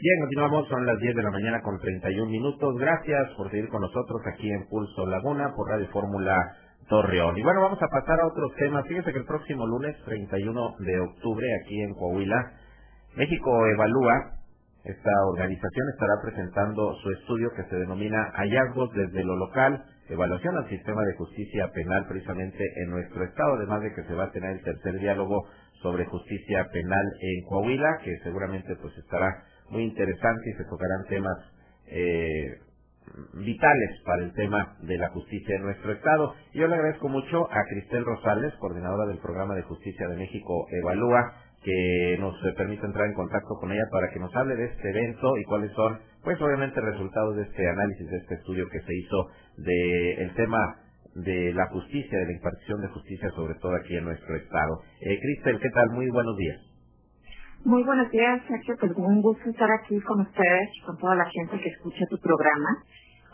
[0.00, 2.72] Bien, continuamos, son las 10 de la mañana con 31 minutos.
[2.78, 6.36] Gracias por seguir con nosotros aquí en Pulso Laguna por Radio Fórmula
[6.88, 7.36] Torreón.
[7.36, 8.86] Y bueno, vamos a pasar a otros temas.
[8.86, 12.52] Fíjese que el próximo lunes 31 de octubre aquí en Coahuila,
[13.16, 14.38] México Evalúa,
[14.84, 20.68] esta organización estará presentando su estudio que se denomina Hallazgos desde lo local, evaluación al
[20.68, 24.50] sistema de justicia penal precisamente en nuestro estado, además de que se va a tener
[24.52, 25.48] el tercer diálogo
[25.82, 31.38] sobre justicia penal en Coahuila, que seguramente pues estará muy interesante y se tocarán temas
[31.86, 32.58] eh,
[33.34, 36.34] vitales para el tema de la justicia en nuestro estado.
[36.54, 41.32] Yo le agradezco mucho a Cristel Rosales, coordinadora del programa de justicia de México Evalúa,
[41.62, 45.36] que nos permite entrar en contacto con ella para que nos hable de este evento
[45.38, 49.26] y cuáles son, pues obviamente, resultados de este análisis, de este estudio que se hizo
[49.56, 50.58] del el tema
[51.14, 54.82] de la justicia, de la impartición de justicia, sobre todo aquí en nuestro estado.
[55.00, 55.90] Eh, Cristel, ¿qué tal?
[55.90, 56.67] Muy buenos días.
[57.64, 58.76] Muy buenos días, Sergio.
[58.78, 62.84] Pues un gusto estar aquí con ustedes con toda la gente que escucha tu programa.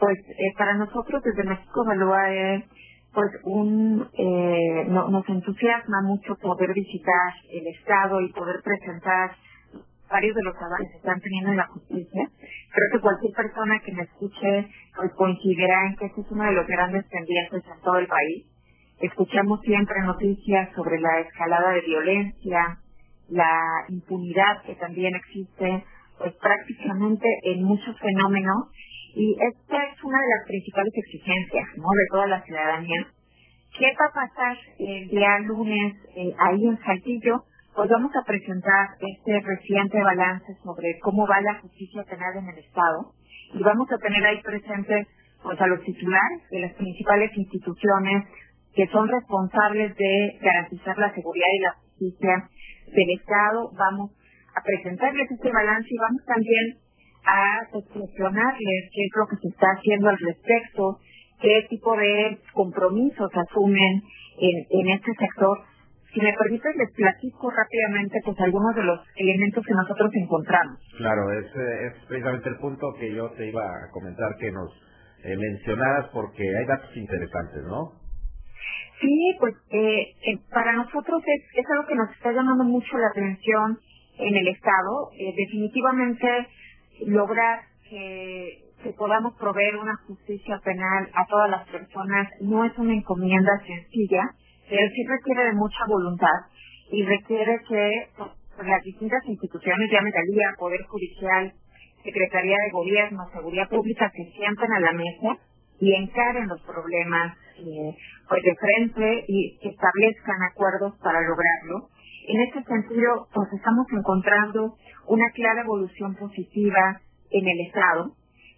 [0.00, 2.64] Pues eh, para nosotros desde México Evalúa es
[3.12, 9.32] pues un eh, nos entusiasma mucho poder visitar el estado y poder presentar
[10.10, 12.28] varios de los avances que están teniendo en la justicia.
[12.72, 16.52] Creo que cualquier persona que me escuche pues coincidirá en que este es uno de
[16.52, 18.46] los grandes pendientes en todo el país.
[19.00, 22.78] Escuchamos siempre noticias sobre la escalada de violencia,
[23.28, 25.84] la impunidad que también existe
[26.18, 28.70] pues prácticamente en muchos fenómenos
[29.14, 31.88] y esta es una de las principales exigencias ¿no?
[31.90, 33.06] de toda la ciudadanía.
[33.78, 37.42] ¿Qué va a pasar el día lunes eh, ahí en Saltillo?
[37.74, 42.58] Pues vamos a presentar este reciente balance sobre cómo va la justicia penal en el
[42.58, 43.14] Estado
[43.52, 45.08] y vamos a tener ahí presentes
[45.42, 48.26] pues, a los titulares de las principales instituciones
[48.74, 52.48] que son responsables de garantizar la seguridad y la justicia
[52.86, 53.70] del Estado.
[53.78, 54.10] Vamos
[54.54, 56.66] a presentarles este balance y vamos también
[57.26, 60.98] a expresionarles qué es lo que se está haciendo al respecto,
[61.40, 64.02] qué tipo de compromisos asumen
[64.38, 65.58] en, en este sector.
[66.12, 70.78] Si me permites, les platico rápidamente pues algunos de los elementos que nosotros encontramos.
[70.96, 74.70] Claro, es, es precisamente el punto que yo te iba a comentar que nos
[75.24, 78.03] eh, mencionaras porque hay datos interesantes, ¿no?
[79.00, 83.78] Sí, pues eh, eh, para nosotros es, algo que nos está llamando mucho la atención
[84.18, 85.10] en el Estado.
[85.18, 86.48] Eh, definitivamente
[87.06, 88.60] lograr que,
[88.98, 94.28] podamos proveer una justicia penal a todas las personas no es una encomienda sencilla,
[94.68, 96.52] pero sí requiere de mucha voluntad
[96.92, 98.28] y requiere que pues,
[98.62, 101.54] las distintas instituciones, ya Metalía, Poder Judicial,
[102.02, 105.38] Secretaría de Gobierno, Seguridad Pública, se sienten a la mesa
[105.80, 107.96] y encaren los problemas eh,
[108.28, 111.88] pues de frente y establezcan acuerdos para lograrlo.
[112.26, 114.76] En este sentido, pues estamos encontrando
[115.06, 118.12] una clara evolución positiva en el Estado.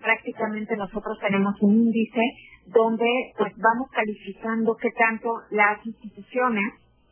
[0.00, 2.22] Prácticamente nosotros tenemos un índice
[2.66, 3.06] donde
[3.36, 6.64] pues vamos calificando qué tanto las instituciones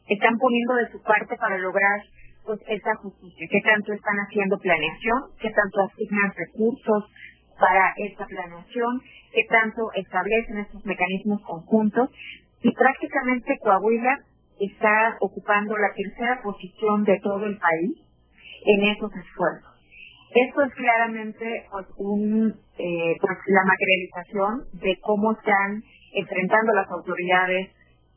[0.09, 2.01] están poniendo de su parte para lograr
[2.47, 7.05] pues esa justicia, qué tanto están haciendo planeación, qué tanto asignan recursos
[7.59, 9.01] para esta planeación,
[9.33, 12.11] qué tanto establecen estos mecanismos conjuntos
[12.63, 14.19] y prácticamente Coahuila
[14.59, 17.99] está ocupando la tercera posición de todo el país
[18.65, 19.79] en esos esfuerzos.
[20.35, 25.83] Esto es claramente pues, un, eh, pues, la materialización de cómo están
[26.13, 27.71] enfrentando las autoridades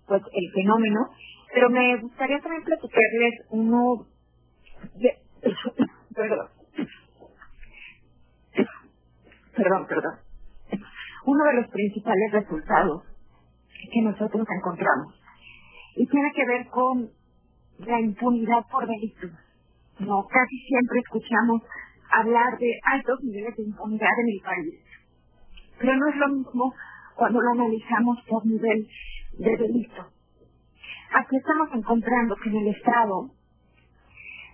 [0.08, 1.09] pues el fenómeno,
[1.53, 4.08] pero me gustaría también platicarles uno
[4.96, 5.18] de,
[6.16, 6.47] perdón,
[9.61, 10.16] perdón, perdón,
[11.25, 13.03] uno de los principales resultados
[13.91, 15.13] que nosotros encontramos
[15.95, 17.09] y tiene que ver con
[17.79, 19.31] la impunidad por delitos.
[19.99, 21.61] No, casi siempre escuchamos
[22.11, 24.79] hablar de altos niveles de impunidad en el país,
[25.79, 26.73] pero no es lo mismo
[27.16, 28.88] cuando lo analizamos por nivel
[29.38, 30.07] de delito.
[31.13, 33.29] Aquí estamos encontrando que en el Estado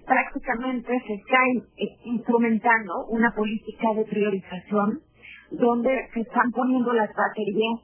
[0.08, 1.38] prácticamente se está
[2.06, 5.02] instrumentando una política de priorización
[5.52, 7.82] donde se están poniendo las baterías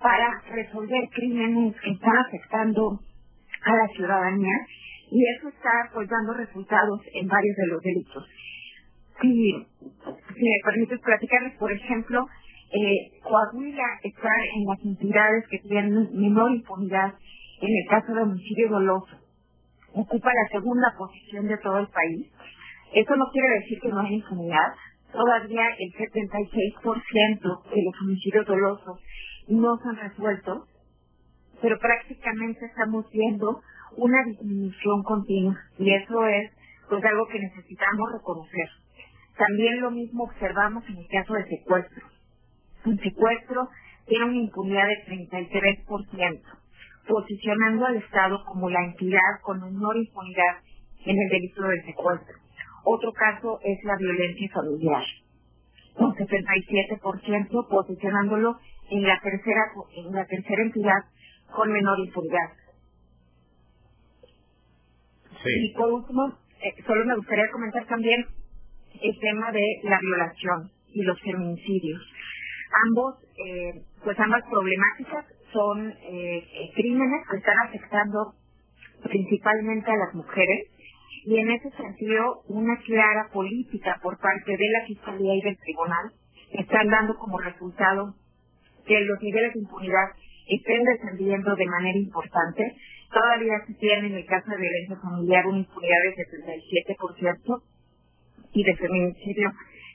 [0.00, 3.00] para resolver crímenes que están afectando
[3.64, 4.56] a la ciudadanía
[5.10, 8.24] y eso está pues dando resultados en varios de los delitos.
[9.20, 9.66] Si,
[10.34, 12.26] si me permites platicarles, por ejemplo,
[12.70, 17.14] eh, Coahuila está en las entidades que tienen menor impunidad
[17.60, 19.27] en el caso de homicidio doloso.
[19.94, 22.30] Ocupa la segunda posición de todo el país.
[22.94, 24.74] Eso no quiere decir que no hay impunidad.
[25.12, 29.00] Todavía el 76% de los homicidios dolosos
[29.48, 30.66] no se han resuelto,
[31.62, 33.62] pero prácticamente estamos viendo
[33.96, 36.52] una disminución continua y eso es
[36.88, 38.68] pues algo que necesitamos reconocer.
[39.36, 42.06] También lo mismo observamos en el caso de secuestro.
[42.84, 43.68] Un secuestro
[44.06, 46.42] tiene una impunidad de 33%,
[47.08, 50.62] posicionando al Estado como la entidad con menor impunidad
[51.04, 52.36] en el delito del secuestro.
[52.84, 55.02] Otro caso es la violencia familiar,
[55.94, 58.58] con 77%, posicionándolo
[58.90, 59.60] en la tercera
[59.96, 61.02] en la tercera entidad
[61.54, 62.52] con menor impunidad.
[65.44, 68.26] Y por último, eh, solo me gustaría comentar también
[69.00, 72.02] el tema de la violación y los feminicidios.
[72.88, 73.14] Ambos,
[73.46, 78.34] eh, pues ambas problemáticas son eh, crímenes que están afectando
[79.02, 80.68] principalmente a las mujeres
[81.24, 86.12] y en ese sentido una clara política por parte de la Fiscalía y del Tribunal
[86.52, 88.14] están dando como resultado
[88.86, 90.08] que los niveles de impunidad
[90.48, 92.74] estén descendiendo de manera importante.
[93.12, 96.24] Todavía se tiene en el caso de violencia familiar una impunidad de
[96.96, 97.62] 77%
[98.52, 99.52] y de feminicidio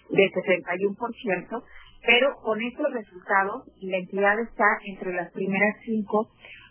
[0.10, 1.64] de 61%,
[2.06, 6.30] pero con estos resultados la entidad está entre las primeras cinco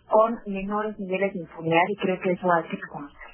[0.08, 3.32] con menores niveles de impunidad y creo que eso hay que reconocer.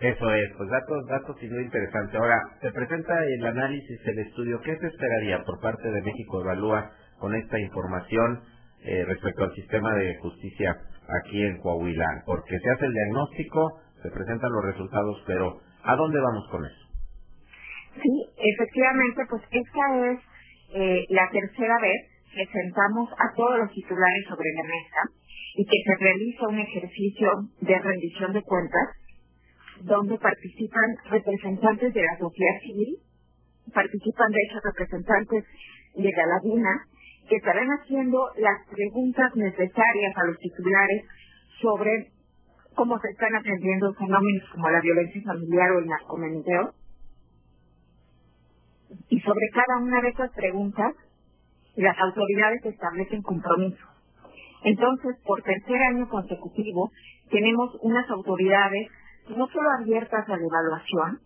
[0.00, 2.16] Eso es, pues datos, datos y muy interesante.
[2.16, 4.60] Ahora, se presenta el análisis, el estudio.
[4.60, 8.42] ¿Qué se esperaría por parte de México Evalúa con esta información
[8.84, 10.76] eh, respecto al sistema de justicia
[11.22, 12.22] aquí en Coahuila?
[12.26, 16.84] Porque se hace el diagnóstico, se presentan los resultados, pero ¿a dónde vamos con eso?
[17.94, 20.33] Sí, efectivamente, pues esta es
[20.74, 25.02] eh, la tercera vez que sentamos a todos los titulares sobre la mesa
[25.54, 27.30] y que se realiza un ejercicio
[27.60, 28.88] de rendición de cuentas
[29.82, 32.96] donde participan representantes de la sociedad civil,
[33.72, 35.44] participan de hecho representantes
[35.94, 36.82] de la
[37.28, 41.04] que estarán haciendo las preguntas necesarias a los titulares
[41.62, 42.10] sobre
[42.74, 46.74] cómo se están atendiendo fenómenos como la violencia familiar o el narcomenudeo
[49.08, 50.94] y sobre cada una de esas preguntas,
[51.76, 53.88] las autoridades establecen compromisos.
[54.64, 56.90] Entonces, por tercer año consecutivo,
[57.30, 58.88] tenemos unas autoridades
[59.28, 61.20] no solo abiertas a la evaluación,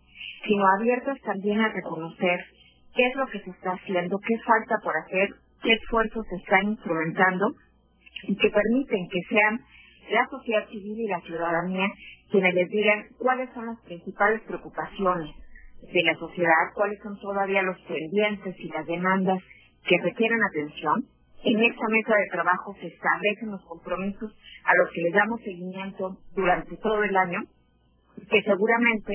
[0.47, 2.41] sino abiertas también a reconocer
[2.95, 6.69] qué es lo que se está haciendo, qué falta por hacer, qué esfuerzos se están
[6.69, 7.47] instrumentando
[8.25, 9.61] y que permiten que sean
[10.11, 11.89] la sociedad civil y la ciudadanía
[12.31, 15.35] quienes les digan cuáles son las principales preocupaciones
[15.83, 19.39] de la sociedad, cuáles son todavía los pendientes y las demandas
[19.87, 21.05] que requieren atención.
[21.45, 24.35] En esta mesa de trabajo se establecen los compromisos
[24.65, 27.41] a los que le damos seguimiento durante todo el año,
[28.29, 29.13] que seguramente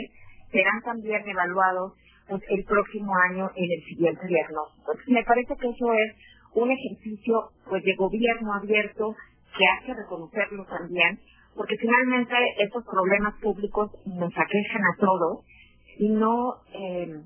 [0.51, 1.93] serán también evaluados
[2.27, 4.93] pues, el próximo año en el siguiente diagnóstico.
[5.07, 6.15] me parece que eso es
[6.55, 9.15] un ejercicio pues de gobierno abierto
[9.57, 11.19] que hay que reconocerlo también,
[11.55, 15.45] porque finalmente estos problemas públicos nos aquejan a todos
[15.97, 17.21] y no, eh,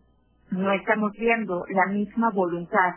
[0.52, 2.94] no estamos viendo la misma voluntad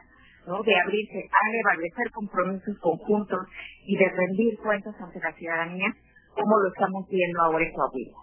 [0.46, 0.62] ¿no?
[0.62, 3.40] de abrirse a establecer compromisos conjuntos
[3.86, 5.94] y de rendir cuentas ante la ciudadanía
[6.34, 8.18] como lo estamos viendo ahora en Coahuila.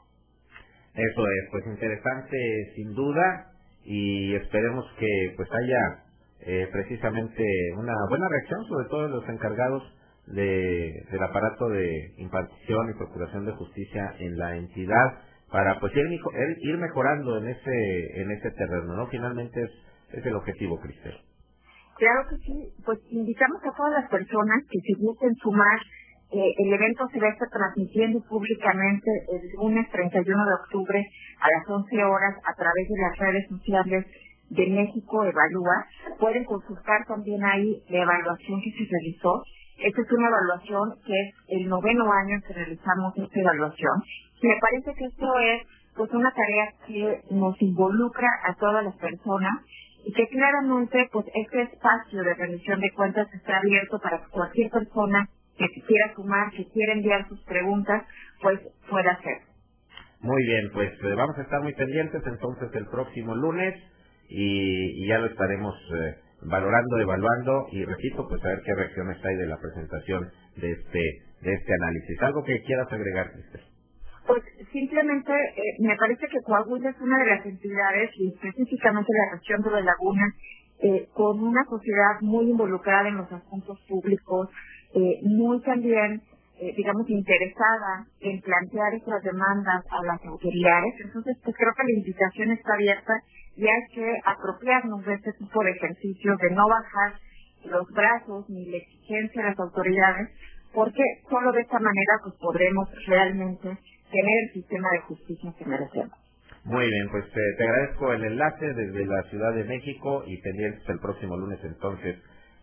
[0.94, 2.38] Eso es, pues interesante
[2.76, 3.52] sin duda
[3.84, 6.04] y esperemos que pues haya
[6.42, 7.44] eh, precisamente
[7.78, 9.84] una buena reacción, sobre todo de los encargados
[10.28, 15.22] de, del aparato de impartición y procuración de justicia en la entidad
[15.52, 19.08] para pues ir, mejorando en ese en ese terreno, ¿no?
[19.08, 19.72] Finalmente es,
[20.14, 21.16] es el objetivo, Cristel.
[21.98, 25.80] Claro que sí, pues invitamos a todas las personas que se gusten sumar.
[26.30, 31.00] Eh, el evento se va a estar transmitiendo públicamente el lunes 31 de octubre
[31.40, 34.06] a las 11 horas a través de las redes sociales
[34.50, 35.88] de México Evalúa.
[36.20, 39.44] Pueden consultar también ahí la evaluación que se realizó.
[39.78, 44.02] Esta es una evaluación que es el noveno año que realizamos esta evaluación
[44.42, 45.62] me parece que esto es
[45.96, 49.54] pues una tarea que nos involucra a todas las personas
[50.06, 54.70] y que claramente pues este espacio de rendición de cuentas está abierto para que cualquier
[54.70, 58.04] persona que quiera sumar, que quiera enviar sus preguntas,
[58.44, 59.42] pues pueda hacer.
[60.22, 63.74] Muy bien, pues eh, vamos a estar muy pendientes entonces el próximo lunes
[64.30, 69.36] y, ya lo estaremos eh, valorando, evaluando y repito, pues a ver qué reacciones hay
[69.36, 71.00] de la presentación de este
[71.42, 72.22] de este análisis.
[72.22, 73.62] ¿Algo que quieras agregar, Cristel?
[74.26, 79.38] Pues simplemente eh, me parece que Coahuila es una de las entidades, y específicamente la
[79.38, 80.28] región de la Laguna,
[80.84, 84.50] eh, con una sociedad muy involucrada en los asuntos públicos,
[84.94, 86.22] eh, muy también,
[86.76, 90.94] digamos, interesada en plantear estas demandas a las autoridades.
[91.06, 93.14] Entonces, pues creo que la invitación está abierta
[93.58, 97.20] y hay que apropiarnos de este tipo de ejercicios, de no bajar
[97.66, 100.30] los brazos ni la exigencia a las autoridades,
[100.74, 106.14] porque solo de esta manera pues podremos realmente tener el sistema de justicia que merecemos.
[106.66, 110.88] Muy bien, pues te, te agradezco el enlace desde la Ciudad de México y pendientes
[110.90, 112.18] el próximo lunes entonces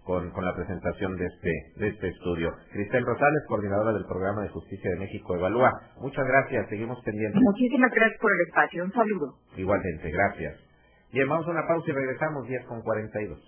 [0.04, 2.52] con, con la presentación de este, de este estudio.
[2.70, 5.72] Cristel Rosales, coordinadora del Programa de Justicia de México Evalúa.
[5.98, 7.40] Muchas gracias, seguimos pendientes.
[7.42, 9.34] Muchísimas gracias por el espacio, un saludo.
[9.56, 10.63] Igualmente, gracias.
[11.14, 13.38] Bien, vamos a una pausa y regresamos 10 con 42.